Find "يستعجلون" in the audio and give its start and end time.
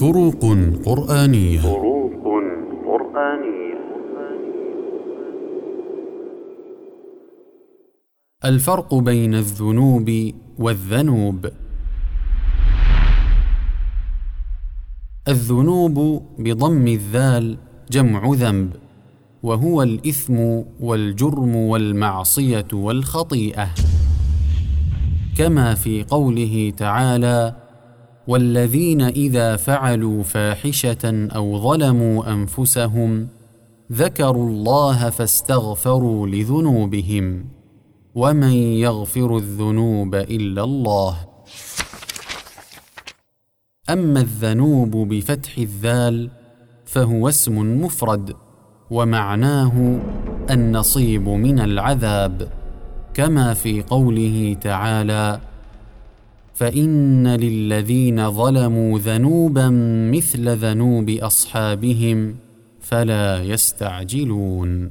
63.42-64.90